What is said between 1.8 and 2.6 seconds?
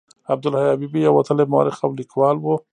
او لیکوال و.